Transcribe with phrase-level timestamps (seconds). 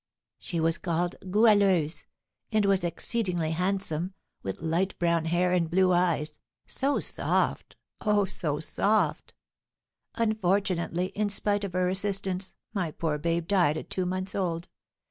[0.39, 2.05] "She was called Goualeuse,
[2.51, 8.59] and was exceedingly handsome, with light brown hair and blue eyes, so soft oh, so
[8.59, 9.35] soft!
[10.15, 14.69] Unfortunately, in spite of her assistance, my poor babe died at two months old.